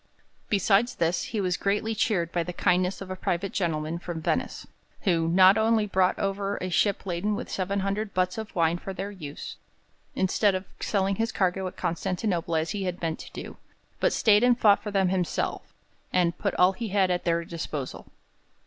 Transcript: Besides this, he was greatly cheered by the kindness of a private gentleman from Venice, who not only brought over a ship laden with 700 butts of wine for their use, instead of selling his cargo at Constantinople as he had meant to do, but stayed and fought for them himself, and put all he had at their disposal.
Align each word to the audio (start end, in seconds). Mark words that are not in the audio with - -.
Besides 0.49 0.95
this, 0.95 1.25
he 1.25 1.39
was 1.39 1.57
greatly 1.57 1.93
cheered 1.93 2.31
by 2.31 2.41
the 2.41 2.53
kindness 2.53 3.01
of 3.01 3.11
a 3.11 3.15
private 3.15 3.51
gentleman 3.53 3.99
from 3.99 4.19
Venice, 4.19 4.65
who 5.01 5.27
not 5.27 5.59
only 5.59 5.85
brought 5.85 6.17
over 6.17 6.57
a 6.57 6.71
ship 6.71 7.05
laden 7.05 7.35
with 7.35 7.51
700 7.51 8.11
butts 8.11 8.39
of 8.39 8.55
wine 8.55 8.79
for 8.79 8.93
their 8.93 9.11
use, 9.11 9.57
instead 10.15 10.55
of 10.55 10.65
selling 10.79 11.17
his 11.17 11.31
cargo 11.31 11.67
at 11.67 11.77
Constantinople 11.77 12.55
as 12.55 12.71
he 12.71 12.85
had 12.85 12.99
meant 12.99 13.19
to 13.19 13.31
do, 13.31 13.57
but 13.99 14.11
stayed 14.11 14.43
and 14.43 14.57
fought 14.59 14.81
for 14.81 14.89
them 14.89 15.09
himself, 15.09 15.71
and 16.11 16.35
put 16.39 16.55
all 16.55 16.71
he 16.71 16.87
had 16.87 17.11
at 17.11 17.23
their 17.23 17.45
disposal. 17.45 18.07